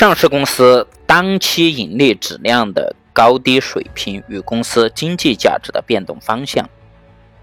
[0.00, 6.66] 上市公司当期盈利质量的高低水平与公司经济价值的变动方向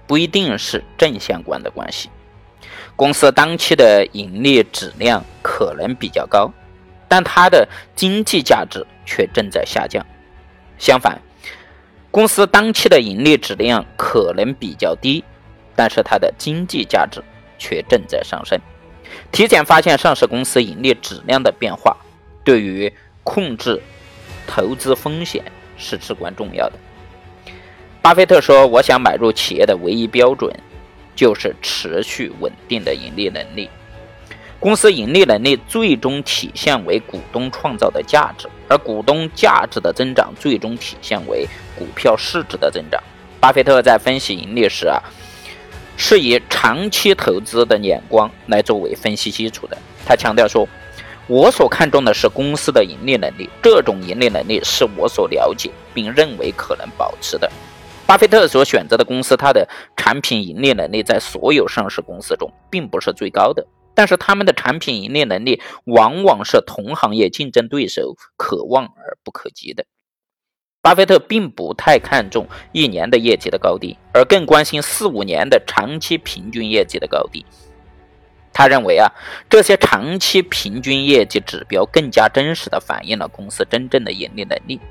[0.07, 2.09] 不一定是正相关的关系。
[2.96, 6.51] 公司当期的盈利质量可能比较高，
[7.07, 10.04] 但它的经济价值却正在下降。
[10.79, 11.21] 相反，
[12.10, 15.24] 公司当期的盈利质量可能比较低，
[15.75, 17.24] 但是它的经济价值
[17.60, 18.60] 却正在上升。
[19.32, 21.96] 提前发现上市公司盈利质量的变化。
[22.47, 22.89] 对于
[23.25, 23.82] 控制
[24.47, 25.43] 投资风险
[25.78, 26.79] 是至关重要的。
[28.01, 30.50] 巴菲特说：“我想买入企业的唯一标准
[31.14, 33.70] 就是持续稳定的盈利能力。
[34.61, 41.45] 公司盈利能力最终体现为股东创造的价值，而股东价值的增长最终体现为
[41.78, 43.03] 股票市值的增长。”
[43.42, 45.03] 巴菲特在分析盈利时啊，
[45.98, 49.78] 是以长期投资的眼光来作为分析基础的。
[50.06, 50.66] 他强调说。
[51.28, 57.52] 我所看重的是公司的盈利能力，这种盈利能力是我所了解并认为可能保持的。
[58.06, 69.86] 巴菲特所选择的公司，它的产品盈利能力在所有上市公司中并不是最高的，但是他们的产品盈利能力往往是同行业竞争对手可望而不可及的。
[70.81, 77.45] 巴菲特并不太看重一年的业绩的高低，而更关心四五年的长期平均业绩的高低。
[78.58, 79.08] 他认为啊，
[79.47, 84.81] 这些长期平均业绩指标更加真实的反映了公司真正的盈利能力，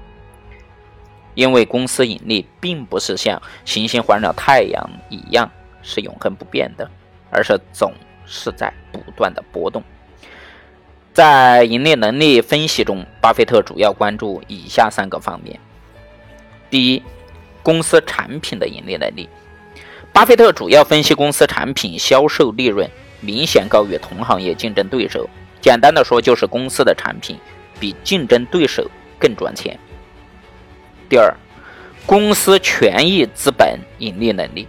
[1.34, 5.50] 因为公司盈利并不是像行星环绕太阳一样
[5.82, 6.88] 是永恒不变的，
[7.28, 7.92] 而是总
[8.24, 9.82] 是在不断的波动。
[11.12, 15.58] 在盈利能力分析中，巴菲特主要关注以下三个方面：
[16.70, 17.02] 第一，
[17.64, 19.28] 公司产品的盈利能力。
[20.12, 22.88] 巴菲特主要分析公司产品销售利润。
[23.26, 25.28] 明显高于同行业竞争对手。
[25.60, 27.36] 简单的说，就是公司的产品
[27.80, 29.76] 比竞争对手更赚钱。
[31.08, 31.34] 第二，
[32.06, 34.68] 公司权益资本盈利能力。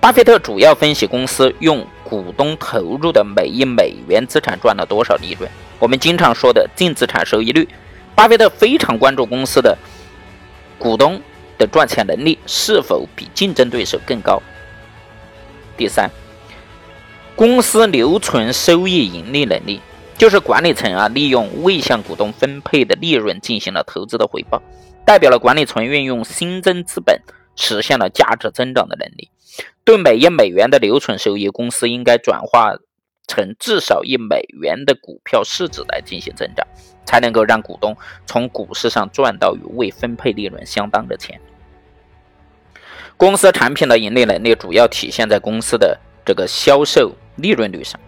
[0.00, 5.50] 巴菲特主要分析公司用股东投入的每一美元资产赚了多少利润。
[5.80, 7.68] 我们经常说的净资产收益率，
[8.14, 9.76] 巴菲特非常关注公司的
[10.78, 11.20] 股东
[11.58, 14.40] 的赚钱能力是否比竞争对手更高。
[15.76, 16.08] 第三。
[17.42, 19.80] 公司留存收益盈利能力，
[20.16, 24.62] 就是管理层啊利用未向股东分配的利润进行了投资的回报，
[25.04, 27.20] 代表了管理层运用新增资本
[27.56, 29.28] 实现了价值增长的能力。
[29.82, 32.76] 对每一美元的留存收益，公司应该转化
[33.26, 36.64] 成至少一美元的股票市值来进行增长，
[37.04, 41.40] 才能够让股东从股市上赚到与未分配利润相当的钱。
[43.16, 47.12] 公司产品的盈利能力主要体现在公司的这个销售。
[47.36, 48.00] 利润率上，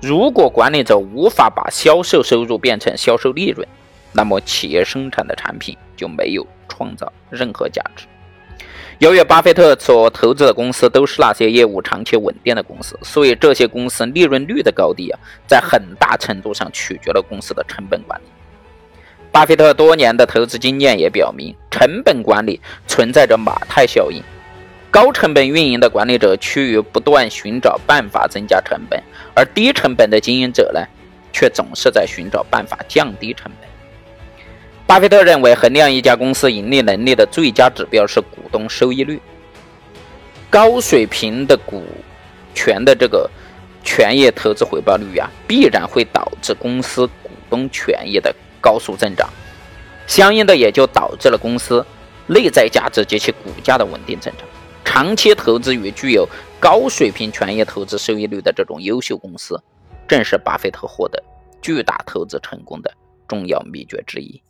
[0.00, 3.66] 如果管理者无法把销售收入变成销售利润，
[4.12, 8.06] 那么企业生产的产品就没有创造任何价值。
[8.98, 18.24] 由于巴菲特所投资的公司都是那些业务长期稳定的公司，所以这些公司利润率的高低啊，在很大程度上取决了公司的成本管理。
[19.30, 24.20] 巴菲特多年的投资经验也表明，成本管理存在着马太效应。
[24.90, 29.02] 高成本运营的管理者趋于不断寻找办法增加成本，
[29.34, 30.80] 而低成本的经营者呢，
[31.32, 33.68] 却总是在寻找办法降低成本。
[34.86, 39.20] 巴菲特认为，衡量一家公司盈利能力的最佳指标是股东收益率。
[40.48, 41.84] 高水平的股
[42.54, 43.30] 权的这个
[43.84, 49.28] 权益投资回报率啊，必然会导致公司股东权益的高速增长，
[50.06, 51.84] 相应的也就导致了公司
[52.26, 54.48] 内在价值及其股价的稳定增长。
[54.90, 56.26] 长期投资于具有
[56.58, 59.62] 高水平权益投资收益率的这种优秀公司，
[60.08, 61.22] 正是巴菲特获得
[61.60, 62.90] 巨大投资成功的
[63.28, 64.42] 重要秘诀之一。